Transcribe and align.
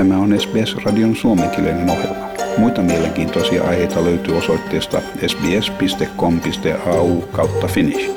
Tämä 0.00 0.18
on 0.18 0.40
SBS-radion 0.40 1.16
suomenkielinen 1.16 1.90
ohjelma. 1.90 2.28
Muita 2.58 2.82
mielenkiintoisia 2.82 3.64
aiheita 3.64 4.04
löytyy 4.04 4.36
osoitteesta 4.36 5.00
sbs.com.au 5.26 7.20
kautta 7.20 7.66
finnish. 7.66 8.10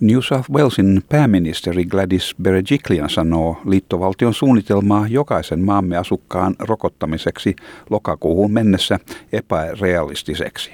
New 0.00 0.18
South 0.20 0.50
Walesin 0.50 1.02
pääministeri 1.08 1.84
Gladys 1.84 2.34
Berejiklian 2.42 3.10
sanoo 3.10 3.56
liittovaltion 3.64 4.34
suunnitelmaa 4.34 5.06
jokaisen 5.08 5.60
maamme 5.60 5.96
asukkaan 5.96 6.54
rokottamiseksi 6.58 7.56
lokakuuhun 7.90 8.52
mennessä 8.52 8.98
epärealistiseksi. 9.32 10.72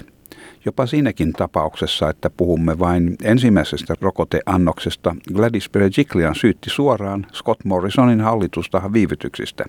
Jopa 0.65 0.87
siinäkin 0.87 1.33
tapauksessa, 1.33 2.11
että 2.11 2.31
puhumme 2.31 2.79
vain 2.79 3.17
ensimmäisestä 3.25 3.95
rokoteannoksesta, 4.01 5.17
Gladys 5.35 5.71
Berejiklian 5.71 6.35
syytti 6.35 6.71
suoraan 6.71 7.27
Scott 7.33 7.65
Morrisonin 7.65 8.21
hallitusta 8.21 8.83
viivytyksistä. 8.93 9.65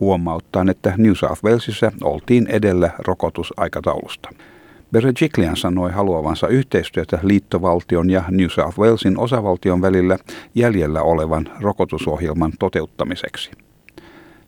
Huomauttaan, 0.00 0.68
että 0.68 0.94
New 0.96 1.12
South 1.12 1.44
Walesissa 1.44 1.92
oltiin 2.02 2.46
edellä 2.46 2.90
rokotusaikataulusta. 2.98 4.28
Berejiklian 4.92 5.56
sanoi 5.56 5.92
haluavansa 5.92 6.48
yhteistyötä 6.48 7.18
liittovaltion 7.22 8.10
ja 8.10 8.24
New 8.30 8.48
South 8.48 8.78
Walesin 8.78 9.18
osavaltion 9.18 9.82
välillä 9.82 10.18
jäljellä 10.54 11.02
olevan 11.02 11.48
rokotusohjelman 11.60 12.52
toteuttamiseksi. 12.58 13.50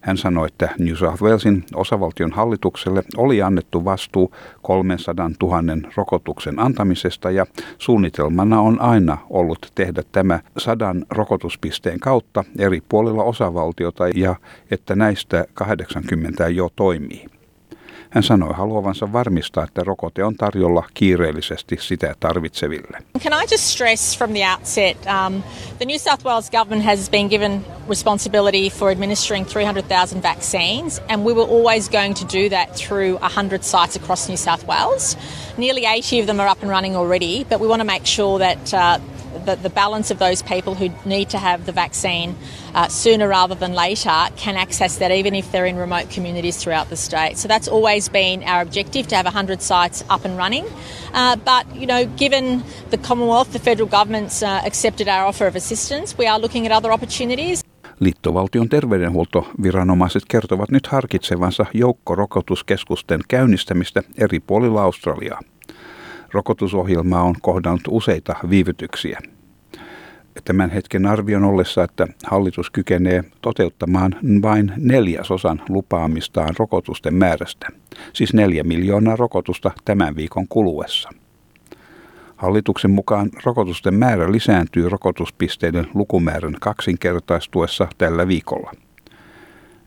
Hän 0.04 0.16
sanoi, 0.16 0.46
että 0.46 0.68
New 0.78 0.94
South 0.94 1.22
Walesin 1.22 1.64
osavaltion 1.74 2.32
hallitukselle 2.32 3.02
oli 3.16 3.42
annettu 3.42 3.84
vastuu 3.84 4.34
300 4.62 5.30
000 5.42 5.58
rokotuksen 5.96 6.58
antamisesta 6.58 7.30
ja 7.30 7.46
suunnitelmana 7.78 8.60
on 8.60 8.80
aina 8.80 9.18
ollut 9.30 9.72
tehdä 9.74 10.02
tämä 10.12 10.40
sadan 10.58 11.04
rokotuspisteen 11.10 12.00
kautta 12.00 12.44
eri 12.58 12.82
puolilla 12.88 13.22
osavaltiota 13.22 14.08
ja 14.08 14.34
että 14.70 14.96
näistä 14.96 15.44
80 15.54 16.48
jo 16.48 16.68
toimii. 16.76 17.26
Hän 18.10 18.22
sanoi 18.22 18.54
haluavansa 18.54 19.12
varmistaa, 19.12 19.64
että 19.64 19.84
rokote 19.84 20.24
on 20.24 20.34
tarjolla 20.34 20.84
kiireellisesti 20.94 21.76
sitä 21.80 22.14
tarvitseville. 22.20 22.98
Can 23.18 23.42
I 23.42 23.46
just 23.52 23.64
stress 23.64 24.18
from 24.18 24.30
the 24.30 24.40
outset, 24.52 24.96
um, 24.96 25.42
the 25.78 25.84
New 25.86 25.98
South 25.98 26.24
Wales 26.24 26.50
government 26.50 26.84
has 26.84 27.10
been 27.10 27.26
given 27.28 27.64
responsibility 27.86 28.68
for 28.68 28.90
administering 28.90 29.44
300,000 29.44 30.20
vaccines 30.20 31.00
and 31.08 31.24
we 31.24 31.32
were 31.32 31.42
always 31.42 31.88
going 31.88 32.14
to 32.14 32.24
do 32.24 32.48
that 32.48 32.76
through 32.76 33.16
100 33.16 33.64
sites 33.64 33.96
across 33.96 34.28
New 34.28 34.36
South 34.36 34.66
Wales. 34.66 35.16
Nearly 35.56 35.84
80 35.84 36.20
of 36.20 36.26
them 36.26 36.40
are 36.40 36.48
up 36.48 36.60
and 36.62 36.70
running 36.70 36.96
already, 36.96 37.44
but 37.44 37.60
we 37.60 37.66
want 37.66 37.80
to 37.80 37.84
make 37.84 38.06
sure 38.06 38.38
that 38.38 38.74
uh, 38.74 38.98
the, 39.44 39.56
the 39.56 39.70
balance 39.70 40.10
of 40.10 40.18
those 40.18 40.42
people 40.42 40.74
who 40.74 40.90
need 41.04 41.30
to 41.30 41.38
have 41.38 41.66
the 41.66 41.72
vaccine 41.72 42.36
uh, 42.74 42.88
sooner 42.88 43.28
rather 43.28 43.54
than 43.54 43.74
later 43.74 44.28
can 44.36 44.56
access 44.56 44.98
that 44.98 45.10
even 45.10 45.34
if 45.34 45.50
they're 45.52 45.66
in 45.66 45.76
remote 45.76 46.10
communities 46.10 46.56
throughout 46.56 46.88
the 46.88 46.96
state. 46.96 47.36
So 47.36 47.48
that's 47.48 47.68
always 47.68 48.08
been 48.08 48.42
our 48.44 48.62
objective 48.62 49.06
to 49.08 49.16
have 49.16 49.26
100 49.26 49.62
sites 49.62 50.04
up 50.08 50.24
and 50.24 50.36
running. 50.36 50.66
Uh, 51.12 51.36
but, 51.36 51.74
you 51.74 51.86
know, 51.86 52.06
given 52.06 52.62
the 52.90 52.98
Commonwealth, 52.98 53.52
the 53.52 53.58
federal 53.58 53.88
government's 53.88 54.42
uh, 54.42 54.62
accepted 54.64 55.08
our 55.08 55.26
offer 55.26 55.46
of 55.46 55.56
assistance, 55.56 56.16
we 56.16 56.26
are 56.26 56.38
looking 56.38 56.66
at 56.66 56.72
other 56.72 56.92
opportunities. 56.92 57.63
Liittovaltion 58.00 58.68
terveydenhuoltoviranomaiset 58.68 60.22
kertovat 60.28 60.70
nyt 60.70 60.86
harkitsevansa 60.86 61.66
joukkorokotuskeskusten 61.74 63.20
käynnistämistä 63.28 64.02
eri 64.18 64.40
puolilla 64.40 64.82
Australiaa. 64.82 65.40
Rokotusohjelma 66.32 67.22
on 67.22 67.34
kohdannut 67.42 67.82
useita 67.88 68.36
viivytyksiä. 68.50 69.20
Tämän 70.44 70.70
hetken 70.70 71.06
arvion 71.06 71.44
ollessa, 71.44 71.84
että 71.84 72.06
hallitus 72.26 72.70
kykenee 72.70 73.24
toteuttamaan 73.40 74.16
vain 74.42 74.72
neljäsosan 74.76 75.62
lupaamistaan 75.68 76.54
rokotusten 76.58 77.14
määrästä, 77.14 77.68
siis 78.12 78.34
neljä 78.34 78.64
miljoonaa 78.64 79.16
rokotusta 79.16 79.70
tämän 79.84 80.16
viikon 80.16 80.48
kuluessa. 80.48 81.10
Hallituksen 82.44 82.90
mukaan 82.90 83.30
rokotusten 83.44 83.94
määrä 83.94 84.32
lisääntyy 84.32 84.88
rokotuspisteiden 84.88 85.86
lukumäärän 85.94 86.56
kaksinkertaistuessa 86.60 87.88
tällä 87.98 88.28
viikolla. 88.28 88.72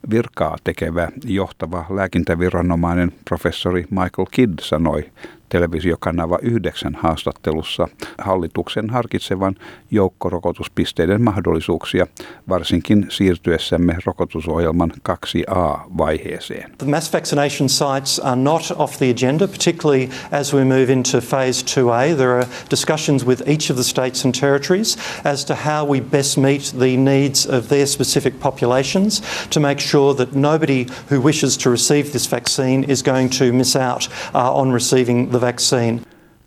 Virkaa 0.10 0.58
tekevä 0.64 1.08
johtava 1.26 1.86
lääkintäviranomainen 1.90 3.12
professori 3.30 3.86
Michael 3.90 4.28
Kidd 4.32 4.60
sanoi 4.62 5.12
televisiokanava 5.50 6.38
9 6.42 6.96
haastattelussa 6.96 7.88
hallituksen 8.18 8.90
harkitsevan 8.90 9.56
joukkorokotuspisteiden 9.92 11.22
mahdollisuuksia, 11.22 12.08
varsinkin 12.50 13.06
siirtyessämme 13.10 13.96
rokotusohjelman 14.06 14.92
2A-vaiheeseen. 15.10 16.72
The 16.78 16.88
mass 16.88 17.14
vaccination 17.14 17.70
sites 17.70 18.20
are 18.20 18.36
not 18.36 18.72
off 18.76 18.98
the 18.98 19.10
agenda, 19.10 19.48
particularly 19.48 20.10
as 20.32 20.54
we 20.54 20.64
move 20.64 20.90
into 20.90 21.22
phase 21.22 21.64
2A. 21.64 22.16
There 22.18 22.38
are 22.40 22.48
discussions 22.70 23.26
with 23.26 23.42
each 23.48 23.72
of 23.72 23.78
the 23.78 23.84
states 23.84 24.26
and 24.26 24.34
territories 24.40 24.98
as 25.26 25.46
to 25.46 25.56
how 25.56 25.92
we 25.92 26.02
best 26.02 26.38
meet 26.38 26.74
the 26.80 26.98
needs 26.98 27.46
of 27.50 27.68
their 27.70 27.86
specific 27.86 28.40
populations 28.40 29.22
to 29.50 29.60
make 29.60 29.80
sure 29.80 30.14
that 30.14 30.34
nobody 30.34 30.88
who 31.10 31.22
wishes 31.22 31.58
to 31.58 31.70
receive 31.70 32.04
this 32.12 32.28
vaccine 32.30 32.84
is 32.84 33.04
going 33.04 33.30
to 33.30 33.54
miss 33.54 33.76
out 33.76 34.08
uh, 34.34 34.54
on 34.54 34.72
receiving 34.72 35.30
the 35.30 35.37
the 35.40 35.48
vaccine. 35.48 36.02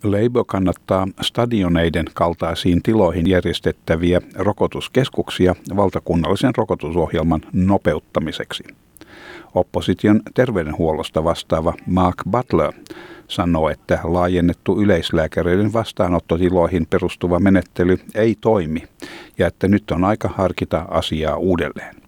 Labour 0.05 0.45
kannattaa 0.47 1.09
stadioneiden 1.21 2.07
kaltaisiin 2.15 2.83
tiloihin 2.83 3.31
järjestettäviä 3.31 4.21
rokotuskeskuksia 4.35 5.55
valtakunnallisen 5.77 6.53
rokotusohjelman 6.57 7.41
nopeuttamiseksi. 7.53 8.65
Opposition 9.55 10.21
terveydenhuollosta 10.35 11.25
vastaava 11.25 11.75
Mark 11.87 12.17
Butler 12.31 12.73
sanoo, 13.29 13.69
että 13.69 13.99
laajennettu 14.05 14.83
yleislääkäreiden 14.83 15.73
vastaanottotiloihin 15.73 16.87
perustuva 16.91 17.41
menettely 17.41 17.97
ei 18.15 18.37
toimi 18.41 18.83
ja 19.39 19.47
että 19.47 19.69
nyt 19.69 19.91
on 19.91 20.05
aika 20.05 20.29
harkita 20.29 20.87
asiaa 20.89 21.37
uudelleen. 21.37 22.00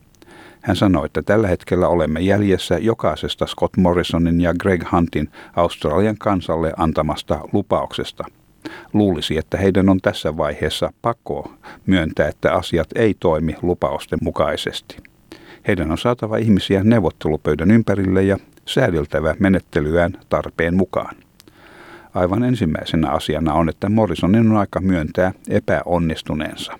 Hän 0.63 0.77
sanoi, 0.77 1.07
että 1.07 1.23
tällä 1.23 1.49
hetkellä 1.49 1.89
olemme 1.89 2.21
jäljessä 2.21 2.79
jokaisesta 2.79 3.47
Scott 3.47 3.77
Morrisonin 3.77 4.41
ja 4.41 4.55
Greg 4.55 4.93
Huntin 4.93 5.29
Australian 5.57 6.19
kansalle 6.19 6.73
antamasta 6.77 7.41
lupauksesta. 7.53 8.25
Luulisi, 8.93 9.39
että 9.39 9.59
heidän 9.59 9.89
on 9.89 10.01
tässä 10.01 10.37
vaiheessa 10.37 10.93
pakko 11.03 11.53
myöntää, 11.87 12.29
että 12.29 12.53
asiat 12.53 12.89
ei 12.95 13.15
toimi 13.21 13.57
lupausten 13.63 14.19
mukaisesti. 14.23 14.97
Heidän 15.69 15.91
on 15.91 15.99
saatava 15.99 16.37
ihmisiä 16.37 16.85
neuvottelupöydän 16.85 17.71
ympärille 17.71 18.23
ja 18.23 18.39
säädeltävä 18.67 19.35
menettelyään 19.39 20.13
tarpeen 20.29 20.77
mukaan. 20.77 21.17
Aivan 22.15 22.45
ensimmäisenä 22.45 23.11
asiana 23.11 23.55
on, 23.55 23.69
että 23.69 23.89
Morrisonin 23.89 24.51
on 24.51 24.57
aika 24.57 24.81
myöntää 24.81 25.33
epäonnistuneensa. 25.49 26.79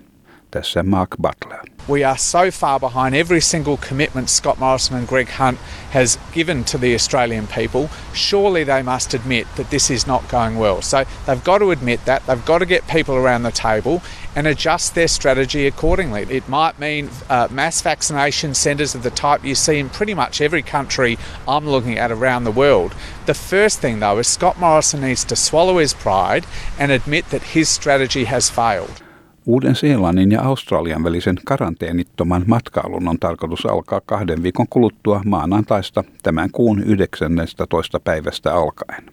Tässä 0.53 0.83
Mark 0.83 1.17
Butler. 1.17 1.61
We 1.87 2.03
are 2.03 2.17
so 2.17 2.51
far 2.51 2.79
behind 2.79 3.15
every 3.15 3.41
single 3.41 3.77
commitment 3.77 4.29
Scott 4.29 4.59
Morrison 4.59 4.97
and 4.97 5.07
Greg 5.07 5.27
Hunt 5.29 5.57
has 5.91 6.19
given 6.31 6.63
to 6.65 6.77
the 6.77 6.95
Australian 6.95 7.47
people. 7.47 7.89
Surely 8.13 8.63
they 8.63 8.83
must 8.83 9.13
admit 9.13 9.47
that 9.55 9.69
this 9.71 9.89
is 9.89 10.07
not 10.07 10.29
going 10.29 10.59
well. 10.59 10.81
So 10.81 11.05
they've 11.25 11.43
got 11.43 11.57
to 11.57 11.71
admit 11.71 12.05
that. 12.05 12.25
They've 12.27 12.45
got 12.45 12.59
to 12.59 12.67
get 12.67 12.87
people 12.87 13.15
around 13.15 13.43
the 13.43 13.51
table 13.51 14.01
and 14.35 14.47
adjust 14.47 14.93
their 14.93 15.07
strategy 15.07 15.67
accordingly. 15.67 16.21
It 16.29 16.47
might 16.47 16.79
mean 16.79 17.09
uh, 17.29 17.47
mass 17.51 17.81
vaccination 17.81 18.53
centres 18.53 18.95
of 18.95 19.01
the 19.03 19.11
type 19.11 19.43
you 19.43 19.55
see 19.55 19.79
in 19.79 19.89
pretty 19.89 20.13
much 20.13 20.39
every 20.39 20.61
country 20.61 21.17
I'm 21.47 21.67
looking 21.67 21.97
at 21.97 22.11
around 22.11 22.43
the 22.43 22.51
world. 22.51 22.93
The 23.25 23.33
first 23.33 23.81
thing, 23.81 23.99
though, 23.99 24.19
is 24.19 24.27
Scott 24.27 24.59
Morrison 24.59 25.01
needs 25.01 25.25
to 25.25 25.35
swallow 25.35 25.79
his 25.79 25.93
pride 25.93 26.45
and 26.77 26.91
admit 26.91 27.29
that 27.31 27.41
his 27.41 27.69
strategy 27.69 28.25
has 28.25 28.49
failed. 28.49 29.02
Uuden-Seelannin 29.45 30.31
ja 30.31 30.41
Australian 30.41 31.03
välisen 31.03 31.35
karanteenittoman 31.45 32.43
matkailun 32.47 33.07
on 33.07 33.19
tarkoitus 33.19 33.65
alkaa 33.65 34.01
kahden 34.05 34.43
viikon 34.43 34.67
kuluttua 34.69 35.21
maanantaista 35.25 36.03
tämän 36.23 36.49
kuun 36.51 36.83
19. 36.83 37.99
päivästä 37.99 38.55
alkaen. 38.55 39.03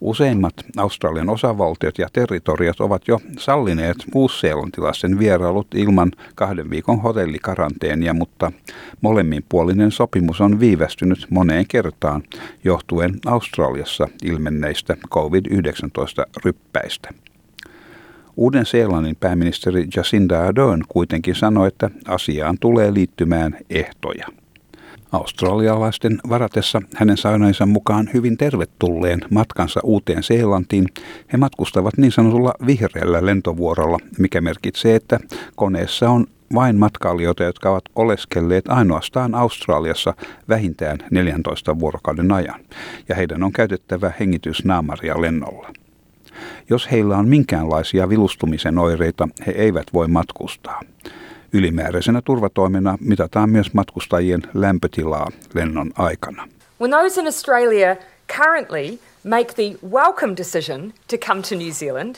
Useimmat 0.00 0.54
Australian 0.76 1.28
osavaltiot 1.28 1.98
ja 1.98 2.08
territoriot 2.12 2.80
ovat 2.80 3.08
jo 3.08 3.20
sallineet 3.38 3.96
uusseelantilaisten 4.14 5.18
vierailut 5.18 5.66
ilman 5.74 6.10
kahden 6.34 6.70
viikon 6.70 7.02
hotellikaranteenia, 7.02 8.14
mutta 8.14 8.52
molemminpuolinen 9.00 9.90
sopimus 9.90 10.40
on 10.40 10.60
viivästynyt 10.60 11.26
moneen 11.30 11.64
kertaan 11.68 12.22
johtuen 12.64 13.14
Australiassa 13.26 14.08
ilmenneistä 14.24 14.96
COVID-19-ryppäistä. 15.10 17.31
Uuden-Seelannin 18.36 19.16
pääministeri 19.16 19.88
Jacinda 19.96 20.44
Ardern 20.44 20.82
kuitenkin 20.88 21.34
sanoi, 21.34 21.68
että 21.68 21.90
asiaan 22.08 22.56
tulee 22.60 22.94
liittymään 22.94 23.56
ehtoja. 23.70 24.26
Australialaisten 25.12 26.18
varatessa 26.28 26.82
hänen 26.96 27.16
sanoinsa 27.16 27.66
mukaan 27.66 28.10
hyvin 28.14 28.36
tervetulleen 28.36 29.20
matkansa 29.30 29.80
uuteen 29.84 30.22
Seelantiin 30.22 30.86
he 31.32 31.38
matkustavat 31.38 31.98
niin 31.98 32.12
sanotulla 32.12 32.54
vihreällä 32.66 33.26
lentovuorolla, 33.26 33.98
mikä 34.18 34.40
merkitsee, 34.40 34.94
että 34.94 35.20
koneessa 35.56 36.10
on 36.10 36.26
vain 36.54 36.76
matkailijoita, 36.76 37.44
jotka 37.44 37.70
ovat 37.70 37.84
oleskelleet 37.96 38.64
ainoastaan 38.68 39.34
Australiassa 39.34 40.14
vähintään 40.48 40.98
14 41.10 41.78
vuorokauden 41.78 42.32
ajan, 42.32 42.60
ja 43.08 43.14
heidän 43.14 43.42
on 43.42 43.52
käytettävä 43.52 44.12
hengitysnaamaria 44.20 45.20
lennolla. 45.20 45.72
Jos 46.70 46.90
heillä 46.90 47.16
on 47.16 47.28
minkäänlaisia 47.28 48.08
vilustumisen 48.08 48.78
oireita, 48.78 49.28
he 49.46 49.52
eivät 49.52 49.86
voi 49.92 50.08
matkustaa. 50.08 50.80
Ylimääräisenä 51.52 52.22
turvatoimena 52.24 52.98
mitataan 53.00 53.50
myös 53.50 53.74
matkustajien 53.74 54.42
lämpötilaa 54.54 55.30
lennon 55.54 55.90
aikana. 55.98 56.48
When 56.80 56.90
those 56.90 57.20
in 57.20 57.26
Australia 57.26 57.96
currently 58.36 58.98
make 59.24 59.54
the 59.54 59.78
welcome 59.90 60.36
decision 60.36 60.92
to 61.10 61.16
come 61.18 61.42
to 61.42 61.54
New 61.54 61.72
Zealand, 61.72 62.14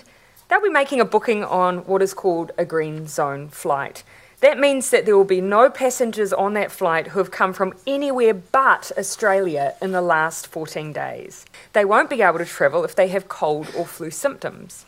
they'll 0.48 0.72
be 0.72 0.80
making 0.80 1.02
a 1.02 1.04
booking 1.04 1.44
on 1.50 1.84
what 1.88 2.02
is 2.02 2.14
called 2.14 2.50
a 2.58 2.64
green 2.64 3.08
zone 3.08 3.48
flight. 3.50 4.04
That 4.44 4.58
means 4.58 4.90
that 4.90 5.06
there 5.06 5.16
will 5.16 5.24
be 5.24 5.40
no 5.40 5.70
passengers 5.70 6.30
on 6.30 6.52
that 6.52 6.70
flight 6.70 7.06
who 7.06 7.18
have 7.18 7.30
come 7.30 7.54
from 7.54 7.72
anywhere 7.86 8.34
but 8.34 8.92
Australia 8.98 9.72
in 9.80 9.92
the 9.92 10.02
last 10.02 10.46
14 10.48 10.92
days. 10.92 11.46
They 11.72 11.86
won't 11.86 12.10
be 12.10 12.20
able 12.20 12.38
to 12.38 12.44
travel 12.44 12.84
if 12.84 12.94
they 12.94 13.08
have 13.08 13.26
cold 13.28 13.68
or 13.74 13.86
flu 13.86 14.10
symptoms. 14.10 14.84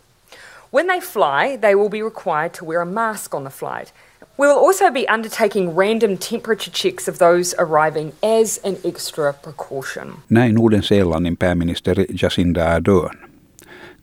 When 0.70 0.88
they 0.88 1.00
fly, 1.00 1.56
they 1.56 1.74
will 1.74 1.88
be 1.88 2.02
required 2.02 2.52
to 2.52 2.66
wear 2.66 2.82
a 2.82 2.86
mask 2.86 3.34
on 3.34 3.44
the 3.44 3.50
flight. 3.50 3.92
We 4.36 4.46
will 4.46 4.58
also 4.58 4.90
be 4.90 5.08
undertaking 5.08 5.74
random 5.74 6.18
temperature 6.18 6.70
checks 6.70 7.08
of 7.08 7.18
those 7.18 7.54
arriving 7.58 8.12
as 8.22 8.60
an 8.64 8.76
extra 8.84 9.32
precaution. 9.32 10.12
Näin 10.28 10.58
Uuden-Seelannin 10.58 11.36
pääministeri 11.36 12.04
Jacinda 12.22 12.64
Ardern. 12.74 13.18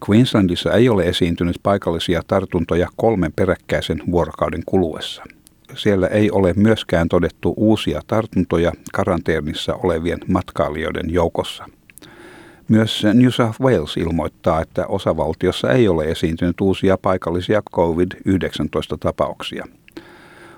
Queenslandissa 0.09 0.71
ei 0.71 0.89
ole 0.89 1.03
esiintynyt 1.03 1.56
paikallisia 1.63 2.21
tartuntoja 2.27 2.88
kolmen 2.95 3.33
peräkkäisen 3.33 4.01
vuorokauden 4.11 4.63
kuluessa. 4.65 5.23
Siellä 5.75 6.07
ei 6.07 6.31
ole 6.31 6.53
myöskään 6.57 7.09
todettu 7.09 7.53
uusia 7.57 8.01
tartuntoja 8.07 8.71
karanteenissa 8.93 9.75
olevien 9.75 10.19
matkailijoiden 10.27 11.13
joukossa. 11.13 11.65
Myös 12.67 13.03
New 13.13 13.29
South 13.29 13.61
Wales 13.61 13.97
ilmoittaa, 13.97 14.61
että 14.61 14.87
osavaltiossa 14.87 15.71
ei 15.71 15.87
ole 15.87 16.05
esiintynyt 16.05 16.61
uusia 16.61 16.97
paikallisia 16.97 17.61
COVID-19-tapauksia– 17.71 19.65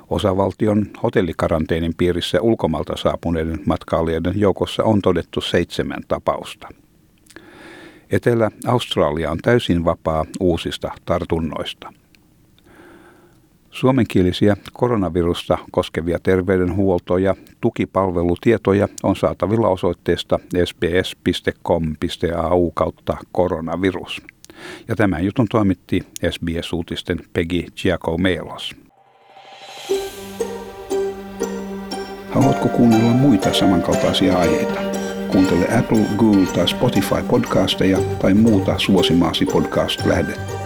Osavaltion 0.10 0.86
hotellikaranteenin 1.04 1.94
piirissä 1.98 2.42
ulkomalta 2.42 2.98
saapuneiden 2.98 3.60
matkailijoiden 3.66 4.40
joukossa 4.40 4.84
on 4.84 5.02
todettu 5.02 5.42
seitsemän 5.42 6.04
tapausta. 6.08 6.68
Etelä-Australia 8.10 9.32
on 9.32 9.38
täysin 9.38 9.86
vapaa 9.86 10.26
uusista 10.40 10.92
tartunnoista. 11.06 11.94
Suomenkielisiä 13.76 14.58
koronavirusta 14.74 15.58
koskevia 15.72 16.20
terveydenhuolto- 16.20 17.18
ja 17.18 17.36
tukipalvelutietoja 17.62 18.88
on 19.04 19.16
saatavilla 19.16 19.68
osoitteesta 19.68 20.40
sbs.com.au 20.66 21.92
kautta 22.72 23.18
koronavirus. 23.32 24.22
Ja 24.88 24.96
tämän 24.96 25.26
jutun 25.26 25.48
toimitti 25.52 26.02
SBS-uutisten 26.30 27.20
Peggy 27.34 27.64
Giacomelos. 27.82 28.76
Haluatko 32.30 32.70
kuunnella 32.70 33.12
muita 33.12 33.54
samankaltaisia 33.54 34.38
aiheita? 34.38 34.82
Kuuntele 35.32 35.68
Apple, 35.80 36.06
Google 36.18 36.46
tai 36.46 36.68
Spotify 36.68 37.24
podcasteja 37.30 37.98
tai 38.22 38.34
muuta 38.34 38.80
suosimaasi 38.80 39.46
podcast-lähdettä. 39.46 40.65